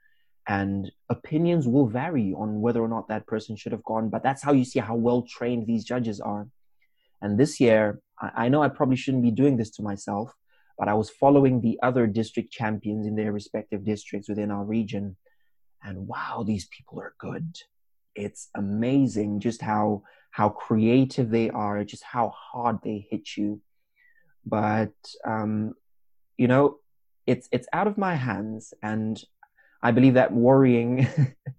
[0.47, 4.11] and opinions will vary on whether or not that person should have gone.
[4.11, 6.47] But that's how you see how well trained these judges are.
[7.21, 10.33] And this year, I, know I probably shouldn't be doing this to myself,
[10.79, 15.17] but I was following the other district champions in their respective districts within our region.
[15.83, 17.57] And wow, these people are good.
[18.15, 23.61] It's amazing just how how creative they are, just how hard they hit you.
[24.45, 25.75] But um,
[26.37, 26.79] you know,
[27.27, 29.21] it's it's out of my hands, and
[29.83, 31.07] I believe that worrying,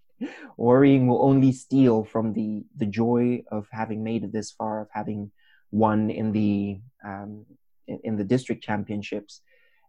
[0.57, 4.89] worrying will only steal from the the joy of having made it this far, of
[4.91, 5.31] having
[5.71, 7.45] won in the um,
[7.87, 9.41] in, in the district championships.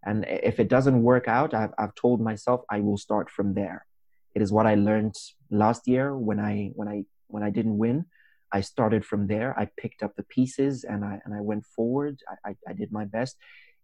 [0.05, 3.87] And if it doesn't work out, I've I've told myself I will start from there.
[4.35, 5.15] It is what I learned
[5.51, 8.07] last year when I when I when I didn't win.
[8.53, 9.57] I started from there.
[9.59, 12.21] I picked up the pieces and I and I went forward.
[12.29, 13.37] I, I, I did my best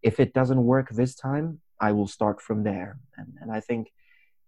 [0.02, 2.98] if it doesn't work this time, I will start from there.
[3.16, 3.92] And, and I think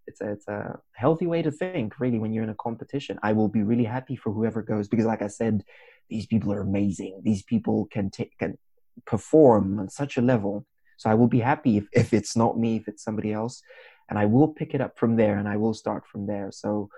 [0.07, 3.19] it's a, it's a healthy way to think, really, when you're in a competition.
[3.21, 5.63] I will be really happy for whoever goes because, like I said,
[6.09, 7.21] these people are amazing.
[7.23, 8.57] These people can take can
[9.05, 10.65] perform on such a level.
[10.97, 13.61] So I will be happy if, if it's not me, if it's somebody else,
[14.09, 16.49] and I will pick it up from there and I will start from there.
[16.51, 16.89] So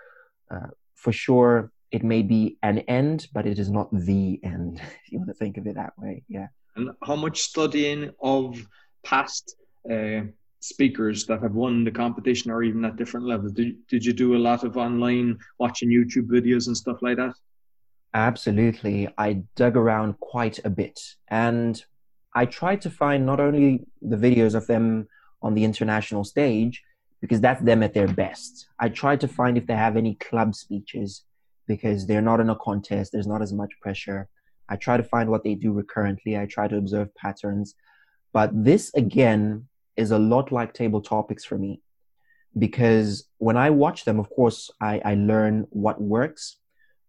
[0.50, 4.82] uh, for sure, it may be an end, but it is not the end.
[5.06, 6.48] If you want to think of it that way, yeah.
[6.76, 8.66] And how much studying of
[9.04, 9.56] past
[9.92, 10.22] uh,
[10.62, 13.52] speakers that have won the competition or even at different levels?
[13.52, 17.34] Did, did you do a lot of online watching YouTube videos and stuff like that?
[18.14, 19.08] Absolutely.
[19.18, 21.84] I dug around quite a bit and
[22.34, 25.08] I tried to find not only the videos of them
[25.42, 26.84] on the international stage,
[27.20, 28.68] because that's them at their best.
[28.80, 31.24] I tried to find if they have any club speeches
[31.68, 34.28] because they're not in a contest, there's not as much pressure.
[34.70, 36.38] I try to find what they do recurrently.
[36.38, 37.76] I try to observe patterns.
[38.34, 41.82] But this again is a lot like table topics for me
[42.58, 46.58] because when I watch them, of course, I, I learn what works,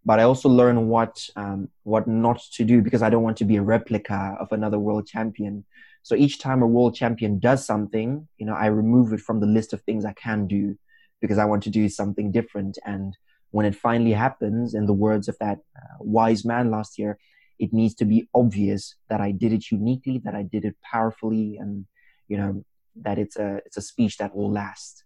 [0.04, 3.44] but I also learn what um, what not to do because I don't want to
[3.44, 5.64] be a replica of another world champion.
[6.02, 9.46] So each time a world champion does something, you know, I remove it from the
[9.46, 10.76] list of things I can do
[11.20, 12.78] because I want to do something different.
[12.84, 13.16] And
[13.52, 17.18] when it finally happens, in the words of that uh, wise man last year,
[17.60, 21.58] it needs to be obvious that I did it uniquely, that I did it powerfully,
[21.58, 21.86] and
[22.26, 22.64] you know
[22.96, 25.04] that it's a it's a speech that will last.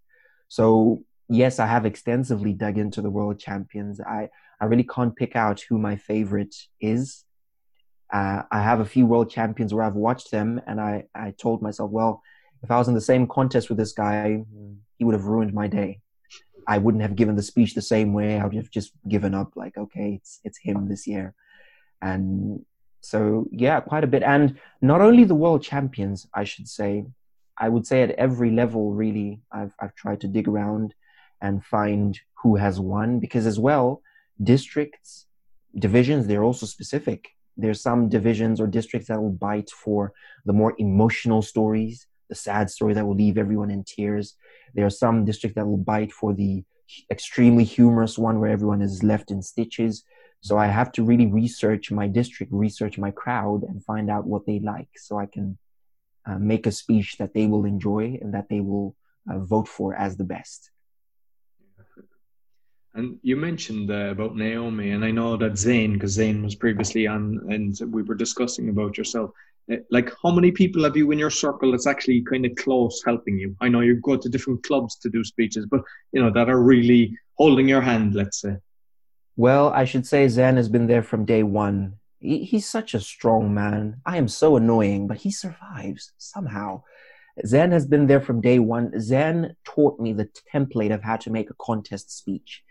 [0.48, 4.00] So yes, I have extensively dug into the world champions.
[4.00, 4.30] I
[4.60, 7.24] I really can't pick out who my favorite is.
[8.12, 11.62] Uh, I have a few world champions where I've watched them, and I I told
[11.62, 12.22] myself, well,
[12.62, 14.44] if I was in the same contest with this guy,
[14.98, 16.00] he would have ruined my day.
[16.68, 18.38] I wouldn't have given the speech the same way.
[18.38, 21.34] I would have just given up, like, okay, it's it's him this year,
[22.00, 22.64] and
[23.00, 24.22] so yeah, quite a bit.
[24.22, 27.04] And not only the world champions, I should say,
[27.58, 30.94] I would say at every level, really, I've I've tried to dig around
[31.40, 34.02] and find who has won because as well,
[34.42, 35.26] districts,
[35.78, 37.28] divisions, they're also specific.
[37.56, 40.12] There's some divisions or districts that will bite for
[40.44, 44.34] the more emotional stories, the sad story that will leave everyone in tears.
[44.74, 46.64] There are some districts that will bite for the
[47.10, 50.04] extremely humorous one where everyone is left in stitches.
[50.40, 54.46] So I have to really research my district, research my crowd, and find out what
[54.46, 55.58] they like so I can
[56.26, 58.94] uh, make a speech that they will enjoy and that they will
[59.30, 60.70] uh, vote for as the best.
[62.96, 67.06] And you mentioned uh, about Naomi, and I know that Zane, because Zane was previously
[67.06, 69.32] on, and we were discussing about yourself.
[69.70, 73.02] Uh, like, how many people have you in your circle that's actually kind of close
[73.04, 73.54] helping you?
[73.60, 75.82] I know you go to different clubs to do speeches, but
[76.12, 78.14] you know that are really holding your hand.
[78.14, 78.56] Let's say.
[79.36, 81.98] Well, I should say Zan has been there from day one.
[82.20, 84.00] He, he's such a strong man.
[84.06, 86.82] I am so annoying, but he survives somehow.
[87.44, 88.98] Zan has been there from day one.
[88.98, 92.62] Zan taught me the template of how to make a contest speech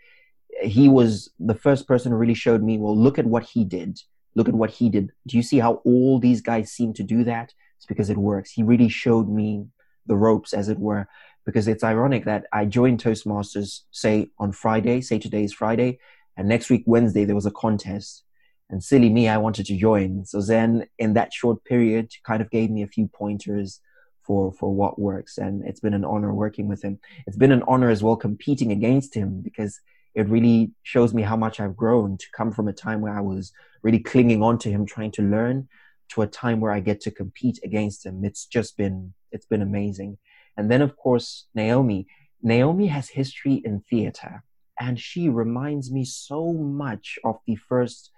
[0.62, 4.00] he was the first person who really showed me, well, look at what he did.
[4.34, 5.12] Look at what he did.
[5.26, 7.52] Do you see how all these guys seem to do that?
[7.76, 8.50] It's because it works.
[8.50, 9.66] He really showed me
[10.06, 11.08] the ropes, as it were,
[11.44, 15.98] because it's ironic that I joined Toastmasters, say on Friday, say today is Friday,
[16.36, 18.22] and next week, Wednesday, there was a contest.
[18.68, 20.26] And silly me, I wanted to join.
[20.26, 23.80] So then, in that short period, kind of gave me a few pointers
[24.26, 27.62] for for what works and it's been an honor working with him it's been an
[27.68, 29.80] honor as well competing against him because
[30.16, 33.20] it really shows me how much I've grown to come from a time where I
[33.20, 33.52] was
[33.82, 35.68] really clinging on to him, trying to learn,
[36.12, 38.24] to a time where I get to compete against him.
[38.24, 40.16] It's just been it's been amazing.
[40.56, 42.06] And then of course Naomi.
[42.42, 44.42] Naomi has history in theater,
[44.80, 48.10] and she reminds me so much of the first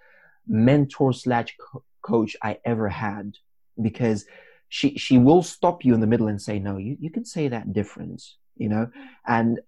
[0.47, 1.55] mentor slash
[2.01, 3.35] coach I ever had
[3.81, 4.25] because
[4.69, 7.47] she she will stop you in the middle and say no you, you can say
[7.47, 8.21] that different
[8.55, 8.89] you know
[9.27, 9.59] and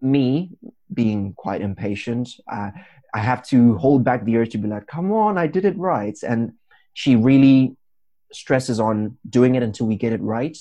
[0.00, 0.50] me
[0.92, 2.70] being quite impatient, uh,
[3.14, 5.76] I have to hold back the urge to be like, come on, I did it
[5.78, 6.16] right.
[6.22, 6.52] And
[6.94, 7.76] she really
[8.32, 10.56] stresses on doing it until we get it right.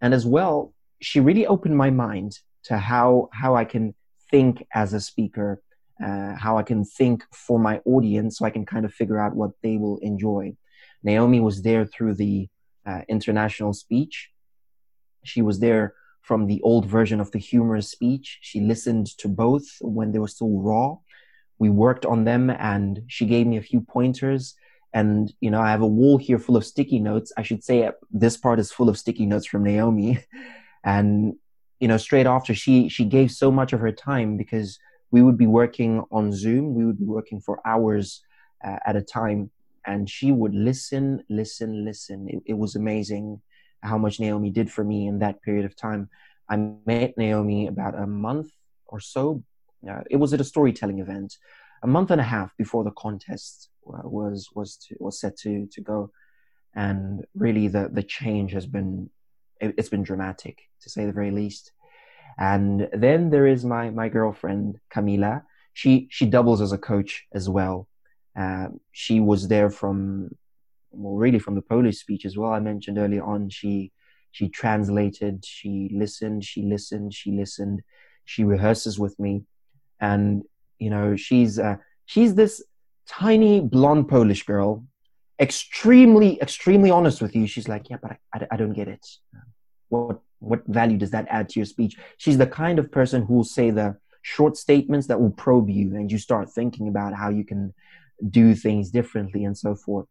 [0.00, 3.94] And as well, she really opened my mind to how, how I can
[4.30, 5.62] think as a speaker,
[6.04, 9.36] uh, how I can think for my audience so I can kind of figure out
[9.36, 10.56] what they will enjoy.
[11.02, 12.48] Naomi was there through the
[12.86, 14.30] uh, international speech.
[15.22, 15.94] She was there
[16.24, 18.38] from the old version of the humorous speech.
[18.40, 20.96] She listened to both when they were still raw.
[21.58, 24.54] We worked on them and she gave me a few pointers.
[24.94, 27.30] And, you know, I have a wall here full of sticky notes.
[27.36, 30.18] I should say this part is full of sticky notes from Naomi.
[30.84, 31.34] and,
[31.78, 34.78] you know, straight after she, she gave so much of her time because
[35.10, 36.74] we would be working on Zoom.
[36.74, 38.22] We would be working for hours
[38.64, 39.50] uh, at a time.
[39.86, 42.28] And she would listen, listen, listen.
[42.30, 43.42] It, it was amazing
[43.84, 46.08] how much Naomi did for me in that period of time.
[46.48, 48.50] I met Naomi about a month
[48.86, 49.42] or so.
[49.88, 51.36] Uh, it was at a storytelling event,
[51.82, 55.66] a month and a half before the contest uh, was was to, was set to
[55.72, 56.10] to go,
[56.74, 59.10] and really the the change has been
[59.60, 61.72] it, it's been dramatic to say the very least.
[62.38, 65.42] And then there is my my girlfriend Camila.
[65.74, 67.88] She she doubles as a coach as well.
[68.36, 70.34] Uh, she was there from
[70.96, 72.52] well, really from the Polish speech as well.
[72.52, 73.92] I mentioned earlier on, she
[74.32, 77.82] she translated, she listened, she listened, she listened.
[78.24, 79.44] She rehearses with me,
[80.00, 80.42] and
[80.78, 81.76] you know she's uh,
[82.06, 82.62] she's this
[83.06, 84.84] tiny blonde Polish girl,
[85.38, 87.46] extremely extremely honest with you.
[87.46, 89.06] She's like, yeah, but I, I, I don't get it.
[89.88, 91.96] What what value does that add to your speech?
[92.16, 95.94] She's the kind of person who will say the short statements that will probe you,
[95.96, 97.74] and you start thinking about how you can
[98.30, 100.06] do things differently and so forth.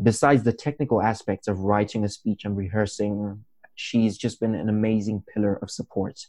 [0.00, 5.24] Besides the technical aspects of writing a speech and rehearsing, she's just been an amazing
[5.32, 6.26] pillar of support.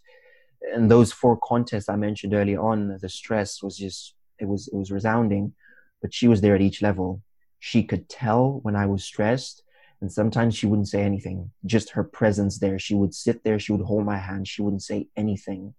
[0.74, 4.76] And those four contests I mentioned earlier on, the stress was just it was it
[4.76, 5.53] was resounding,
[6.01, 7.22] but she was there at each level.
[7.59, 9.64] She could tell when I was stressed,
[10.01, 11.51] and sometimes she wouldn't say anything.
[11.66, 12.78] Just her presence there.
[12.78, 15.74] She would sit there, she would hold my hand, she wouldn't say anything.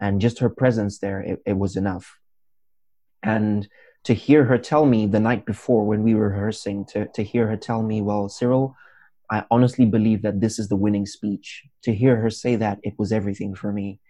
[0.00, 2.18] And just her presence there, it, it was enough.
[3.22, 3.68] And
[4.04, 7.46] to hear her tell me the night before when we were rehearsing, to, to hear
[7.46, 8.76] her tell me, well, Cyril,
[9.30, 11.64] I honestly believe that this is the winning speech.
[11.84, 14.00] To hear her say that, it was everything for me.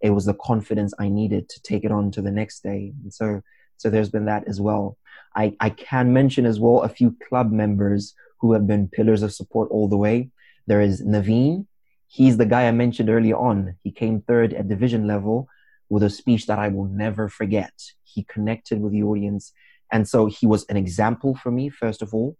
[0.00, 2.92] It was the confidence I needed to take it on to the next day.
[3.02, 3.42] And so,
[3.76, 4.96] so there's been that as well.
[5.36, 9.32] I, I can mention as well a few club members who have been pillars of
[9.32, 10.30] support all the way.
[10.66, 11.66] There is Naveen.
[12.08, 13.76] He's the guy I mentioned earlier on.
[13.82, 15.48] He came third at division level
[15.92, 17.74] with a speech that I will never forget.
[18.04, 19.52] He connected with the audience.
[19.92, 22.38] And so he was an example for me, first of all.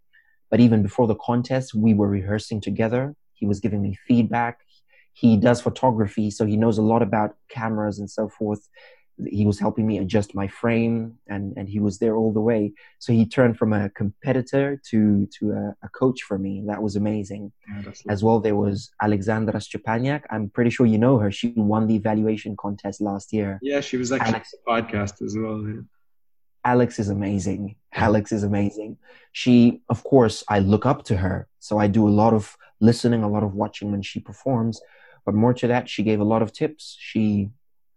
[0.49, 3.15] But even before the contest, we were rehearsing together.
[3.35, 4.61] He was giving me feedback.
[5.13, 8.67] He does photography, so he knows a lot about cameras and so forth
[9.27, 12.73] he was helping me adjust my frame and, and he was there all the way.
[12.99, 16.63] So he turned from a competitor to, to a, a coach for me.
[16.67, 17.51] That was amazing.
[17.67, 20.23] Yeah, As well, there was Alexandra Stepaniak.
[20.31, 21.31] I'm pretty sure you know her.
[21.31, 23.59] She won the evaluation contest last year.
[23.61, 25.61] Yeah, she was actually Alex, on the podcast as well.
[25.67, 25.81] Yeah.
[26.65, 27.75] Alex is amazing.
[27.93, 28.97] Alex is amazing.
[29.31, 31.47] She, of course, I look up to her.
[31.59, 34.81] So I do a lot of listening, a lot of watching when she performs.
[35.25, 36.97] But more to that, she gave a lot of tips.
[36.99, 37.49] She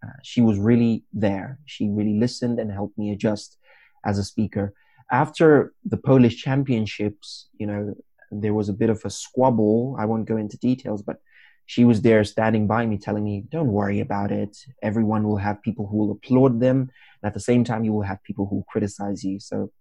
[0.05, 1.59] uh, she was really there.
[1.64, 3.59] She really listened and helped me adjust
[4.05, 4.74] as a speaker.
[5.11, 7.94] After the Polish championships, you know,
[8.30, 9.97] there was a bit of a squabble.
[9.99, 11.18] I won't go into details, but
[11.66, 14.57] she was there standing by me telling me, don't worry about it.
[14.82, 16.90] Everyone will have people who will applaud them.
[17.22, 19.40] And at the same time, you will have people who will criticize you.
[19.40, 19.72] So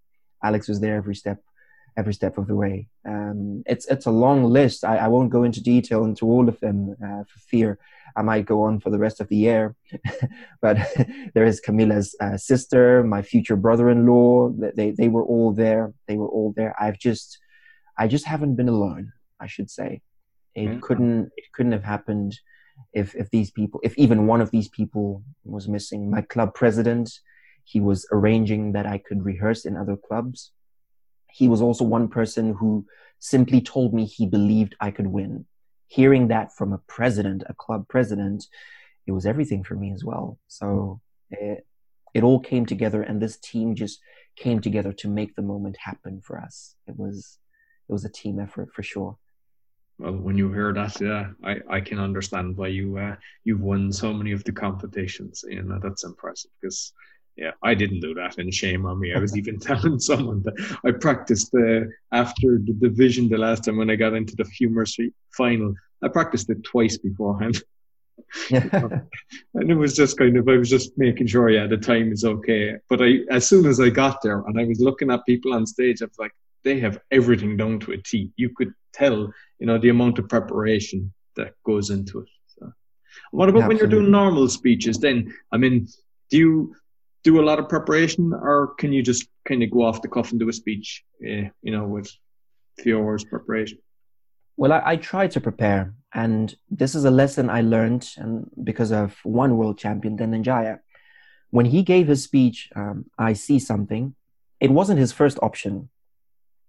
[0.44, 1.40] Alex was there every step
[1.98, 2.88] every step of the way.
[3.06, 4.84] Um, it's it's a long list.
[4.84, 7.80] I, I won't go into detail into all of them uh, for fear
[8.16, 9.76] I might go on for the rest of the year.
[10.62, 10.78] but
[11.34, 14.54] there is Camilla's uh, sister, my future brother-in-law.
[14.76, 15.94] They they were all there.
[16.08, 16.76] They were all there.
[16.80, 17.40] I've just
[17.98, 19.12] I just haven't been alone.
[19.40, 20.02] I should say
[20.54, 20.80] it mm-hmm.
[20.80, 22.40] couldn't it couldn't have happened
[22.94, 26.10] if if these people if even one of these people was missing.
[26.10, 27.12] My club president.
[27.68, 30.52] He was arranging that I could rehearse in other clubs
[31.36, 32.86] he was also one person who
[33.20, 35.46] simply told me he believed I could win.
[35.88, 38.46] Hearing that from a president, a club president,
[39.06, 40.40] it was everything for me as well.
[40.48, 41.66] So it,
[42.14, 44.00] it all came together, and this team just
[44.38, 46.76] came together to make the moment happen for us.
[46.88, 47.38] It was
[47.90, 49.18] it was a team effort for sure.
[50.00, 53.92] Well, when you hear that, yeah, I, I can understand why you uh, you've won
[53.92, 55.44] so many of the competitions.
[55.48, 56.94] You know that's impressive because
[57.38, 59.14] yeah, I didn't do that, and shame on me.
[59.14, 61.82] I was even telling someone that I practiced uh,
[62.12, 64.98] after the division the last time when I got into the humor humorous
[65.32, 65.74] final.
[66.02, 67.62] I practiced it twice beforehand.
[68.52, 69.10] and
[69.54, 72.76] it was just kind of I was just making sure yeah the time is okay.
[72.90, 75.66] But I as soon as I got there and I was looking at people on
[75.66, 76.32] stage, I was like,
[76.64, 78.32] they have everything down to a T.
[78.38, 82.30] You could tell, you know, the amount of preparation that goes into it.
[82.48, 82.72] So.
[83.32, 83.68] What about Absolutely.
[83.68, 84.98] when you're doing normal speeches?
[84.98, 85.88] Then I mean,
[86.30, 86.76] do you
[87.26, 90.30] do a lot of preparation, or can you just kind of go off the cuff
[90.30, 92.08] and do a speech, uh, you know, with
[92.78, 93.80] a few hours preparation?
[94.58, 98.92] Well, I, I try to prepare, and this is a lesson I learned and because
[98.92, 100.80] of one world champion, Dananjaya.
[101.50, 104.14] When he gave his speech, um, I see something.
[104.60, 105.90] It wasn't his first option.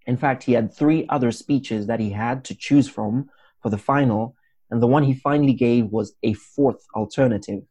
[0.07, 3.29] In fact, he had three other speeches that he had to choose from
[3.63, 4.35] for the final,
[4.71, 7.63] and the one he finally gave was a fourth alternative.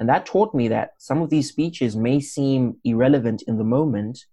[0.00, 4.24] And that taught me that some of these speeches may seem irrelevant in the moment,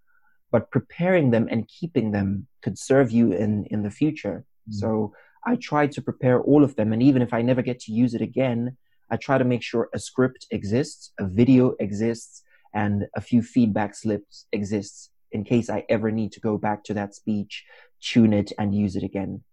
[0.50, 4.46] but preparing them and keeping them could serve you in, in the future.
[4.70, 4.80] Mm-hmm.
[4.80, 5.14] So
[5.46, 6.94] I try to prepare all of them.
[6.94, 8.78] And even if I never get to use it again,
[9.12, 12.44] I try to make sure a script exists, a video exists,
[12.74, 16.94] and a few feedback slips exists in case I ever need to go back to
[16.94, 17.66] that speech,
[18.02, 19.44] tune it, and use it again.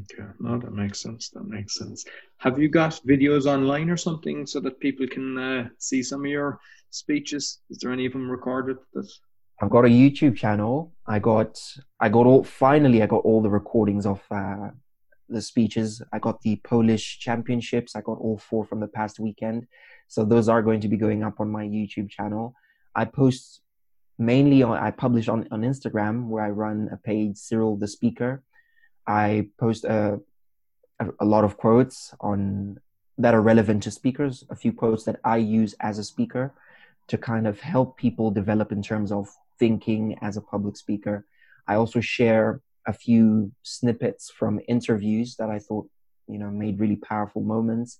[0.00, 1.30] Okay, no, that makes sense.
[1.30, 2.04] That makes sense.
[2.38, 6.30] Have you got videos online or something so that people can uh, see some of
[6.30, 6.58] your
[6.90, 7.60] speeches?
[7.70, 8.78] Is there any of them recorded?
[8.94, 9.08] That
[9.60, 10.92] I've got a YouTube channel.
[11.06, 11.60] I got,
[12.00, 12.42] I got all.
[12.42, 14.70] Finally, I got all the recordings of uh,
[15.28, 16.02] the speeches.
[16.12, 17.94] I got the Polish championships.
[17.94, 19.66] I got all four from the past weekend.
[20.08, 22.54] So those are going to be going up on my YouTube channel.
[22.96, 23.60] I post
[24.18, 24.76] mainly on.
[24.76, 28.42] I publish on on Instagram where I run a page Cyril the Speaker
[29.06, 30.20] I post a,
[31.00, 32.80] a, a lot of quotes on
[33.18, 36.52] that are relevant to speakers, a few quotes that I use as a speaker
[37.06, 39.28] to kind of help people develop in terms of
[39.58, 41.24] thinking as a public speaker.
[41.68, 45.88] I also share a few snippets from interviews that I thought,
[46.26, 47.98] you know, made really powerful moments.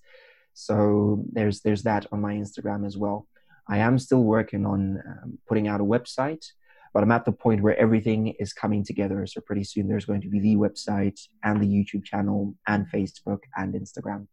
[0.53, 3.27] So there's there's that on my Instagram as well.
[3.67, 6.51] I am still working on um, putting out a website,
[6.95, 9.27] but I'm at the point where everything is coming together.
[9.27, 13.39] So pretty soon there's going to be the website and the YouTube channel and Facebook
[13.57, 14.27] and Instagram.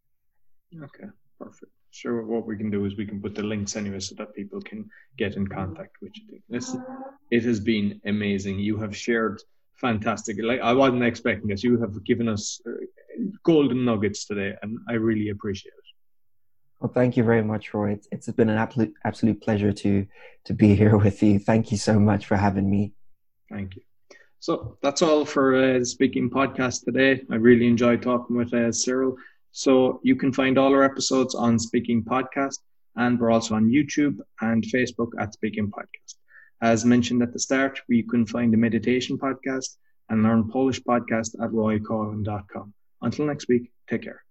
[0.80, 1.08] Okay,
[1.40, 1.72] perfect.
[1.90, 4.60] Sure, what we can do is we can put the links anyway so that people
[4.60, 4.88] can
[5.18, 6.40] get in contact with you.
[6.48, 6.86] Listen,
[7.32, 8.60] it has been amazing.
[8.60, 9.42] You have shared
[9.74, 10.36] fantastic.
[10.40, 11.64] Like I wasn't expecting this.
[11.64, 12.74] You have given us uh,
[13.42, 15.82] golden nuggets today, and I really appreciate it.
[16.83, 17.93] Well, thank you very much, Roy.
[17.93, 20.05] It's, it's been an absolute absolute pleasure to
[20.47, 21.39] to be here with you.
[21.39, 22.93] Thank you so much for having me.
[23.49, 23.83] Thank you.
[24.41, 27.22] So that's all for uh, the speaking podcast today.
[27.30, 29.16] I really enjoyed talking with uh, Cyril.
[29.53, 32.59] So you can find all our episodes on Speaking Podcast,
[32.97, 36.14] and we're also on YouTube and Facebook at Speaking Podcast.
[36.62, 39.76] As mentioned at the start, you can find the meditation podcast
[40.09, 42.74] and learn Polish podcast at roycoughlan.com.
[43.03, 44.24] Until next week, take care.